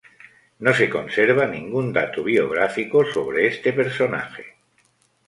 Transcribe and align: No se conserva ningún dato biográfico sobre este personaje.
No 0.57 0.73
se 0.73 0.89
conserva 0.89 1.45
ningún 1.45 1.93
dato 1.93 2.23
biográfico 2.23 3.05
sobre 3.05 3.45
este 3.45 3.71
personaje. 3.71 4.55